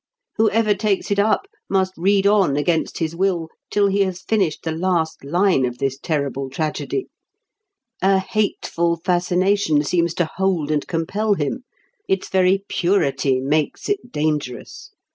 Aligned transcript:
Whoever 0.37 0.73
takes 0.73 1.11
it 1.11 1.19
up 1.19 1.45
must 1.69 1.93
read 1.95 2.25
on 2.25 2.57
against 2.57 2.97
his 2.97 3.15
will 3.15 3.49
till 3.69 3.85
he 3.85 4.01
has 4.01 4.23
finished 4.23 4.63
the 4.63 4.71
last 4.71 5.23
line 5.23 5.63
of 5.63 5.77
this 5.77 5.99
terrible 5.99 6.49
tragedy; 6.49 7.05
a 8.01 8.17
hateful 8.17 8.95
fascination 8.95 9.83
seems 9.83 10.15
to 10.15 10.27
hold 10.37 10.71
and 10.71 10.87
compel 10.87 11.35
him. 11.35 11.65
Its 12.07 12.29
very 12.29 12.65
purity 12.67 13.39
makes 13.39 13.87
it 13.89 14.11
dangerous. 14.11 14.89